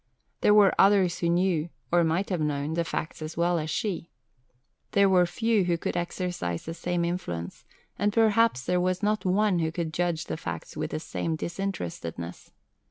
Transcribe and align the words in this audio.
There 0.41 0.55
were 0.55 0.73
others 0.81 1.19
who 1.19 1.29
knew, 1.29 1.69
or 1.91 2.03
might 2.03 2.31
have 2.31 2.41
known, 2.41 2.73
the 2.73 2.83
facts 2.83 3.21
as 3.21 3.37
well 3.37 3.59
as 3.59 3.69
she. 3.69 4.09
There 4.93 5.07
were 5.07 5.27
few 5.27 5.65
who 5.65 5.77
could 5.77 5.95
exercise 5.95 6.65
the 6.65 6.73
same 6.73 7.05
influence, 7.05 7.65
and 7.99 8.11
perhaps 8.11 8.65
there 8.65 8.81
was 8.81 9.03
not 9.03 9.25
one 9.25 9.59
who 9.59 9.71
could 9.71 9.93
judge 9.93 10.25
the 10.25 10.37
facts 10.37 10.75
with 10.75 10.89
the 10.89 10.99
same 10.99 11.35
disinterestedness. 11.35 12.49